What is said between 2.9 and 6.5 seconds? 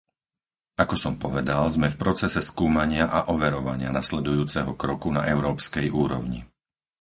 a overovania nasledujúceho kroku na európskej úrovni.